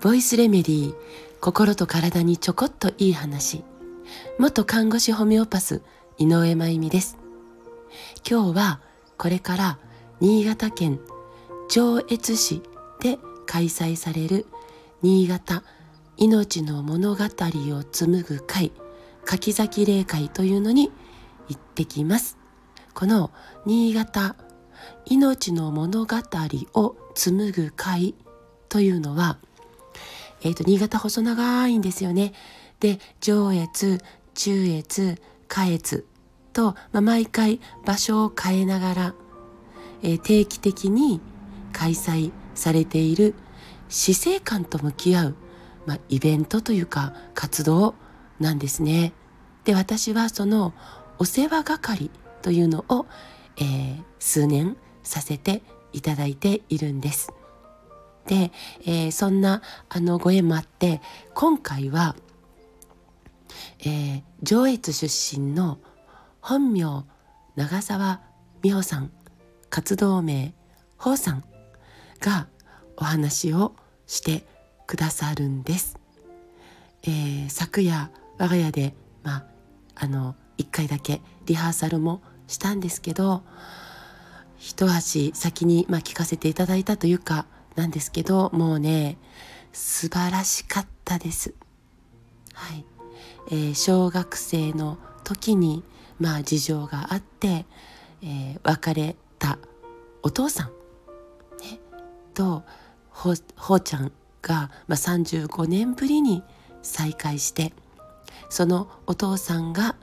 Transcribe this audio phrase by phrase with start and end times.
[0.00, 0.94] ボイスレメディー
[1.42, 3.62] 心と体にちょこっといい話。
[4.38, 5.82] 元看護師ホメオパス
[6.16, 7.18] 井上真由美です。
[8.26, 8.80] 今日は
[9.18, 9.78] これから
[10.20, 11.00] 新潟県
[11.68, 12.62] 上越市
[13.00, 14.46] で開催される
[15.02, 15.62] 新潟
[16.16, 18.72] 命の物語を紡ぐ会
[19.26, 20.90] 柿崎霊会というのに
[21.48, 22.38] 行ってきます。
[22.94, 23.30] この
[23.66, 24.34] 新潟
[25.06, 26.16] 命の物語
[26.74, 28.14] を紡ぐ会
[28.68, 29.38] というのは、
[30.42, 32.32] え、ー、と、新潟細長いんですよね。
[32.80, 33.98] で、上越、
[34.34, 36.06] 中越、下越
[36.52, 39.14] と、まあ、毎回場所を変えながら、
[40.02, 41.20] えー、定期的に
[41.72, 43.34] 開催されている
[43.88, 45.36] 死生観と向き合う、
[45.86, 47.94] まあ、イベントというか活動
[48.38, 49.12] なんですね。
[49.64, 50.72] で、私はその
[51.18, 52.10] お世話係
[52.42, 53.06] というのを、
[53.60, 57.32] えー、数年させていただいているんです。
[58.26, 58.52] で、
[58.82, 61.00] えー、そんなあのご縁もあって
[61.34, 62.16] 今回は、
[63.80, 65.78] えー、上越出身の
[66.40, 67.04] 本名
[67.56, 68.20] 長澤
[68.62, 69.10] 美穂さん
[69.68, 70.54] 活動名
[70.98, 71.44] 宝さん
[72.20, 72.46] が
[72.96, 73.74] お話を
[74.06, 74.44] して
[74.86, 75.98] くださるんです。
[77.02, 79.44] えー、昨夜我が家で、まあ、
[79.94, 83.42] あの1回だけリハーサルもしたんですけど
[84.58, 89.16] 一足先に、まあ、聞かせていただいたというかなんですけどもうね
[89.72, 91.54] 素晴らしかったです。
[92.54, 92.84] はい、
[93.48, 95.84] えー、小学生の時に
[96.18, 97.64] まあ事情があって、
[98.22, 99.58] えー、別れた
[100.22, 100.66] お父さん、
[101.62, 101.78] ね、
[102.34, 102.64] と
[103.08, 104.12] ほほうちゃん
[104.42, 106.42] が、まあ、35年ぶりに
[106.82, 107.72] 再会して
[108.50, 109.94] そのお父さんが、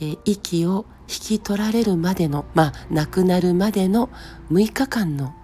[0.00, 4.10] えー、息を引き取られるまでのまあ亡くなるまでの
[4.50, 5.34] 6日間の、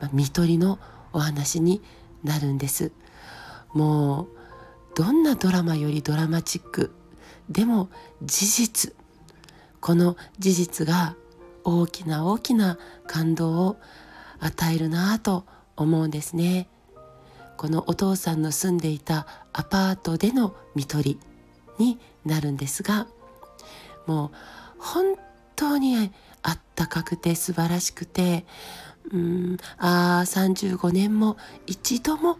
[0.00, 0.78] まあ、看取りの
[1.12, 1.82] お話に
[2.24, 2.92] なるんです。
[3.72, 4.28] もう
[4.96, 6.92] どんなドラマよりドラマチック
[7.48, 7.88] でも
[8.22, 8.94] 事実
[9.80, 11.16] この事実が
[11.64, 13.76] 大きな大きな感動を
[14.40, 15.44] 与えるなぁと
[15.76, 16.68] 思うんですね。
[17.56, 21.18] このお父さんの住んでいたアパートでの看取
[21.78, 23.06] りになるんですが
[24.10, 24.30] もう
[24.78, 25.14] 本
[25.54, 26.10] 当に
[26.42, 28.44] あったかくて素晴らしくて
[29.12, 31.36] うんああ35年も
[31.68, 32.38] 一度も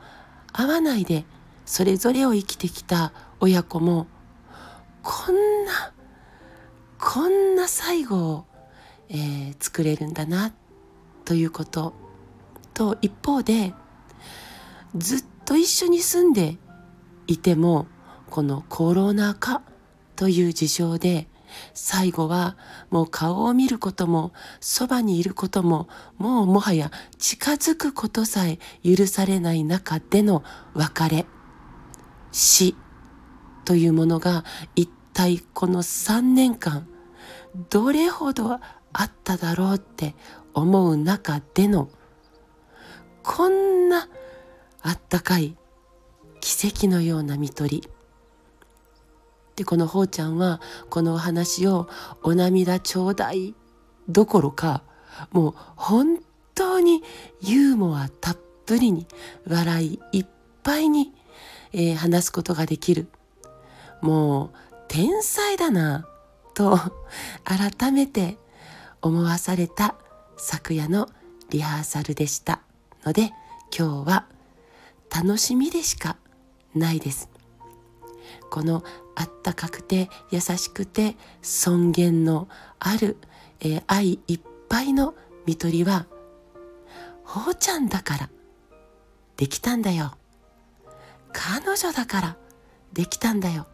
[0.53, 1.25] 会わないで
[1.65, 4.09] それぞれを生きてきた親子も
[5.05, 5.93] こんな
[6.99, 8.45] こんな最後を、
[9.09, 10.53] えー、作れるんだな
[11.25, 11.95] ということ
[12.75, 13.75] と一方で
[14.97, 16.57] ずっと一緒に住んで
[17.29, 17.87] いても
[18.29, 19.63] このコロナ禍
[20.17, 21.30] という事情で
[21.75, 22.57] 最後は
[22.91, 25.89] もう顔を見ることもそばにいることも
[26.19, 30.43] もうもはや近づくことさえ許されない中での
[30.75, 31.27] 別れ。
[32.33, 32.77] 死
[33.65, 34.45] というものが
[34.77, 36.87] 一体この3年間
[37.71, 38.61] どれほどあ
[39.05, 40.15] っただろうって
[40.55, 41.89] 思う中での
[43.23, 44.09] こんな
[44.83, 45.57] あったかい
[46.41, 48.00] 奇跡のような看取り。
[49.61, 51.87] でこのほうちゃんはこのお話を
[52.23, 53.55] お涙ちょうだい
[54.09, 54.83] どころか
[55.33, 56.19] もう本
[56.55, 57.03] 当に
[57.43, 59.07] ユーモアたっぷりに
[59.47, 60.27] 笑いいっ
[60.63, 61.13] ぱいに、
[61.75, 63.09] えー、話すことができる。
[64.01, 64.51] もう
[64.89, 66.09] 天才だな
[66.55, 66.79] と
[67.45, 68.39] 改めて
[69.03, 69.95] 思わされた
[70.39, 71.07] 昨夜の
[71.51, 72.63] リハーサルでした
[73.05, 73.33] ので
[73.77, 74.25] 今日は
[75.15, 76.17] 楽しみでしか
[76.75, 77.30] ないです。
[78.51, 78.83] この
[79.15, 82.49] あったかくて優しくて尊厳の
[82.79, 83.17] ある、
[83.61, 85.15] えー、愛いっぱいの
[85.47, 86.07] 看取りは
[87.25, 88.31] ほうちゃんだから
[89.37, 90.17] できたんだよ。
[91.33, 92.37] 彼女だから
[92.93, 93.67] できたんだよ。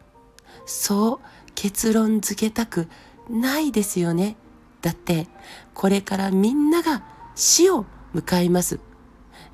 [0.65, 1.19] そう
[1.55, 2.87] 結論付けたく
[3.29, 4.35] ないですよね。
[4.81, 5.27] だって
[5.73, 7.03] これからみんなが
[7.35, 8.79] 死を迎えます。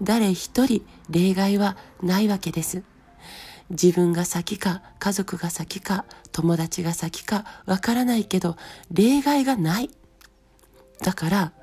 [0.01, 2.83] 誰一人例外はないわけです。
[3.69, 8.57] 自分が先か家族が先か友達が先かわからないけど
[8.91, 9.89] 例外がない。
[11.01, 11.53] だから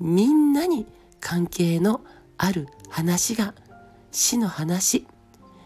[0.00, 0.86] みんなに
[1.20, 2.00] 関係の
[2.36, 3.54] ある話が
[4.10, 5.06] 死の話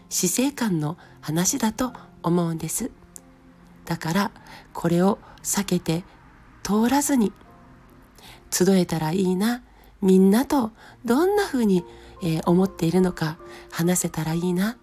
[0.09, 1.93] 死生観の話だと
[2.23, 2.91] 思うんです。
[3.85, 4.31] だから
[4.73, 6.03] これを避けて
[6.63, 7.33] 通らずに
[8.51, 9.63] 集えたらいいな
[10.01, 10.71] みんなと
[11.05, 11.83] どんな風に、
[12.21, 13.37] えー、思っているのか
[13.71, 14.77] 話せたらいいな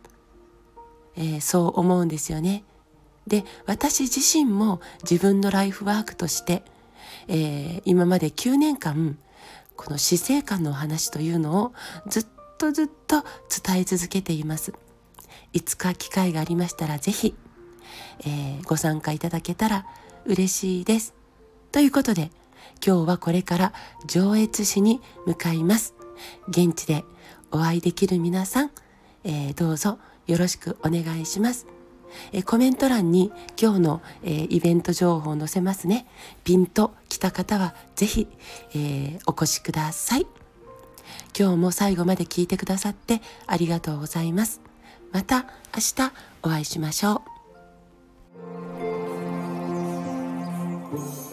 [1.17, 2.65] えー、そう思うんですよね。
[3.27, 6.63] で私自身も自分のライフワークとして、
[7.29, 9.19] えー、今まで9年間
[9.75, 11.73] この死生観のお話というのを
[12.09, 12.27] ずっ
[12.59, 13.25] とずっと
[13.65, 14.73] 伝え続けています。
[15.53, 17.35] いつか機会がありましたらぜひ、
[18.21, 19.87] えー、ご参加いただけたら
[20.25, 21.15] 嬉しいです。
[21.73, 22.31] ということで
[22.85, 23.73] 今日はこれから
[24.07, 25.95] 上越市に向かいます。
[26.49, 27.05] 現地で
[27.51, 28.71] お会いできる皆さん、
[29.25, 31.67] えー、どうぞよろしくお願いします。
[32.33, 36.07] えコメント欄に今日の、えー、イベント情報を載せますね。
[36.45, 38.29] ピンと来た方はぜひ、
[38.75, 40.27] えー、お越しください。
[41.39, 44.61] 今日も最後まで聞いてくださってありがとうございます。
[45.13, 46.13] また明日
[46.43, 47.23] お会いしましょ
[51.23, 51.26] う。